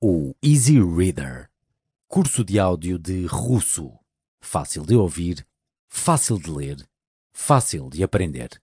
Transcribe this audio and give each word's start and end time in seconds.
O 0.00 0.32
Easy 0.40 0.80
Reader 0.80 1.50
curso 2.06 2.44
de 2.44 2.56
áudio 2.56 3.00
de 3.00 3.26
russo. 3.26 3.90
Fácil 4.40 4.86
de 4.86 4.94
ouvir, 4.94 5.44
fácil 5.88 6.38
de 6.38 6.48
ler, 6.48 6.88
fácil 7.32 7.90
de 7.90 8.04
aprender. 8.04 8.62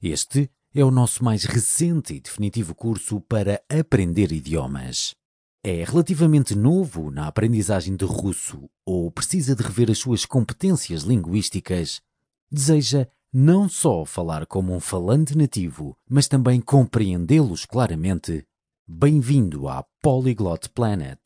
Este 0.00 0.48
é 0.72 0.84
o 0.84 0.90
nosso 0.92 1.24
mais 1.24 1.42
recente 1.42 2.14
e 2.14 2.20
definitivo 2.20 2.72
curso 2.72 3.20
para 3.20 3.60
aprender 3.68 4.30
idiomas. 4.30 5.16
É 5.64 5.82
relativamente 5.82 6.54
novo 6.54 7.10
na 7.10 7.26
aprendizagem 7.26 7.96
de 7.96 8.04
russo 8.04 8.70
ou 8.86 9.10
precisa 9.10 9.56
de 9.56 9.64
rever 9.64 9.90
as 9.90 9.98
suas 9.98 10.24
competências 10.24 11.02
linguísticas? 11.02 12.00
Deseja 12.48 13.08
não 13.32 13.68
só 13.68 14.04
falar 14.04 14.46
como 14.46 14.72
um 14.72 14.78
falante 14.78 15.36
nativo, 15.36 15.96
mas 16.08 16.28
também 16.28 16.60
compreendê-los 16.60 17.66
claramente? 17.66 18.46
Bem-vindo 18.92 19.68
à 19.68 19.84
Polyglot 20.02 20.68
Planet. 20.70 21.20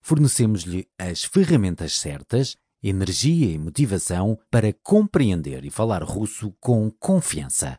Fornecemos-lhe 0.00 0.86
as 0.96 1.24
ferramentas 1.24 1.98
certas, 1.98 2.56
energia 2.80 3.50
e 3.50 3.58
motivação 3.58 4.38
para 4.48 4.72
compreender 4.72 5.64
e 5.64 5.70
falar 5.70 6.04
russo 6.04 6.54
com 6.60 6.92
confiança. 6.92 7.76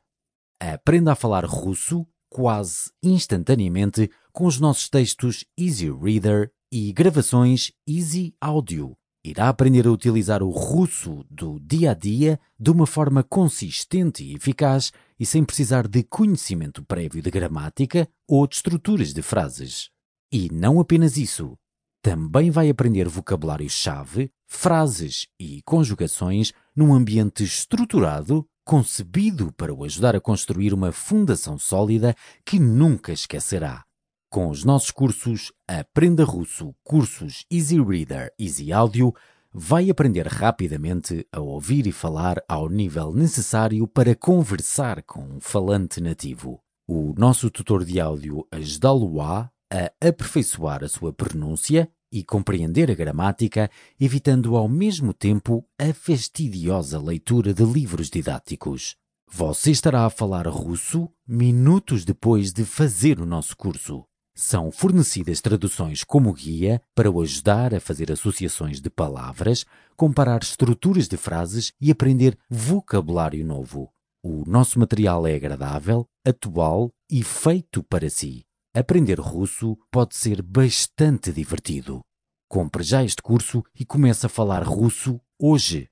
Aprenda 0.60 1.14
a 1.14 1.16
falar 1.16 1.46
russo 1.46 2.06
quase 2.30 2.92
instantaneamente 3.02 4.12
com 4.34 4.46
os 4.46 4.60
nossos 4.60 4.90
textos 4.90 5.46
Easy 5.58 5.90
Reader 5.90 6.52
e 6.70 6.92
gravações 6.92 7.72
Easy 7.88 8.36
Audio 8.42 8.94
irá 9.24 9.48
aprender 9.48 9.88
a 9.88 9.92
utilizar 9.92 10.44
o 10.44 10.50
russo 10.50 11.26
do 11.30 11.58
dia 11.60 11.92
a 11.92 11.94
dia 11.94 12.40
de 12.60 12.70
uma 12.70 12.86
forma 12.86 13.24
consistente 13.24 14.24
e 14.24 14.36
eficaz 14.36 14.92
e 15.20 15.26
sem 15.26 15.44
precisar 15.44 15.88
de 15.88 16.04
conhecimento 16.04 16.84
prévio 16.84 17.22
de 17.22 17.32
gramática 17.32 18.08
ou 18.28 18.48
de 18.48 18.56
estruturas 18.56 19.14
de 19.14 19.22
frases. 19.22 19.90
E 20.32 20.50
não 20.52 20.80
apenas 20.80 21.18
isso, 21.18 21.58
também 22.04 22.52
vai 22.52 22.70
aprender 22.70 23.08
vocabulário-chave, 23.08 24.30
frases 24.46 25.28
e 25.40 25.62
conjugações 25.64 26.52
num 26.76 26.94
ambiente 26.94 27.44
estruturado, 27.44 28.46
concebido 28.66 29.54
para 29.54 29.74
o 29.74 29.86
ajudar 29.86 30.16
a 30.16 30.20
construir 30.20 30.74
uma 30.74 30.92
fundação 30.92 31.58
sólida 31.58 32.14
que 32.46 32.60
nunca 32.60 33.14
esquecerá. 33.14 33.86
Com 34.30 34.50
os 34.50 34.66
nossos 34.66 34.92
cursos 34.92 35.54
Aprenda 35.68 36.26
Russo, 36.26 36.76
cursos 36.84 37.46
Easy 37.52 37.80
Reader, 37.82 38.34
Easy 38.38 38.74
Audio, 38.74 39.14
vai 39.54 39.90
aprender 39.90 40.28
rapidamente 40.28 41.28
a 41.32 41.40
ouvir 41.40 41.86
e 41.86 41.92
falar 41.92 42.44
ao 42.50 42.68
nível 42.68 43.14
necessário 43.14 43.88
para 43.88 44.16
conversar 44.16 45.04
com 45.04 45.22
um 45.22 45.40
falante 45.40 46.02
nativo. 46.02 46.60
O 46.88 47.14
nosso 47.18 47.52
tutor 47.52 47.86
de 47.86 48.00
áudio 48.00 48.48
ajudá-lo-á 48.52 49.50
a 49.72 50.08
aperfeiçoar 50.08 50.84
a 50.84 50.90
sua 50.90 51.14
pronúncia 51.14 51.90
e 52.12 52.24
compreender 52.24 52.92
a 52.92 52.96
gramática, 52.96 53.70
evitando 54.00 54.56
ao 54.56 54.68
mesmo 54.68 55.14
tempo 55.14 55.66
a 55.80 55.94
fastidiosa 55.94 57.00
leitura 57.00 57.54
de 57.54 57.64
livros 57.64 58.10
didáticos. 58.10 58.96
Você 59.32 59.72
estará 59.72 60.06
a 60.06 60.12
falar 60.12 60.48
russo 60.48 61.10
minutos 61.28 62.06
depois 62.06 62.54
de 62.54 62.66
fazer 62.66 63.20
o 63.20 63.26
nosso 63.26 63.58
curso. 63.58 64.06
São 64.36 64.72
fornecidas 64.72 65.42
traduções 65.42 66.04
como 66.04 66.34
guia 66.34 66.82
para 66.96 67.10
o 67.10 67.22
ajudar 67.22 67.74
a 67.74 67.80
fazer 67.80 68.12
associações 68.12 68.82
de 68.82 68.90
palavras, 68.90 69.64
comparar 69.96 70.42
estruturas 70.42 71.08
de 71.08 71.18
frases 71.18 71.72
e 71.80 71.92
aprender 71.92 72.38
vocabulário 72.50 73.46
novo. 73.46 73.94
O 74.24 74.44
nosso 74.50 74.80
material 74.80 75.28
é 75.28 75.36
agradável, 75.36 76.08
atual 76.26 76.92
e 77.12 77.24
feito 77.24 77.84
para 77.84 78.10
si. 78.10 78.44
Aprender 78.74 79.20
russo 79.20 79.78
pode 79.92 80.16
ser 80.16 80.42
bastante 80.42 81.32
divertido. 81.32 82.02
Compre 82.50 82.82
já 82.82 83.04
este 83.04 83.22
curso 83.22 83.64
e 83.80 83.86
comece 83.86 84.26
a 84.26 84.30
falar 84.30 84.64
russo 84.64 85.22
hoje. 85.40 85.90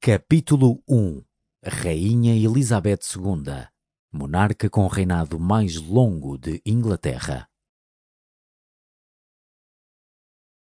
Capítulo 0.00 0.82
1 0.88 1.22
Rainha 1.62 2.34
Elizabeth 2.34 3.00
II 3.14 3.68
monarca 4.12 4.68
com 4.68 4.86
reinado 4.86 5.38
mais 5.38 5.76
longo 5.76 6.38
de 6.38 6.60
Inglaterra. 6.64 7.49